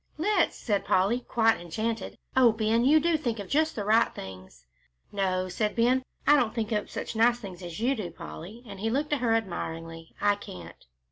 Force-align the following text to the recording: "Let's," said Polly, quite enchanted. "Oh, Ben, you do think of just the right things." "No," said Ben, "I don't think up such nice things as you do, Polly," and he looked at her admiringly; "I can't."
"Let's," 0.17 0.55
said 0.57 0.83
Polly, 0.83 1.19
quite 1.19 1.61
enchanted. 1.61 2.17
"Oh, 2.35 2.51
Ben, 2.51 2.83
you 2.85 2.99
do 2.99 3.17
think 3.17 3.37
of 3.37 3.47
just 3.47 3.75
the 3.75 3.85
right 3.85 4.11
things." 4.15 4.65
"No," 5.11 5.47
said 5.47 5.75
Ben, 5.75 6.03
"I 6.25 6.35
don't 6.35 6.55
think 6.55 6.73
up 6.73 6.89
such 6.89 7.15
nice 7.15 7.37
things 7.37 7.61
as 7.61 7.79
you 7.79 7.93
do, 7.93 8.09
Polly," 8.09 8.63
and 8.65 8.79
he 8.79 8.89
looked 8.89 9.13
at 9.13 9.19
her 9.21 9.35
admiringly; 9.35 10.15
"I 10.19 10.37
can't." 10.37 10.87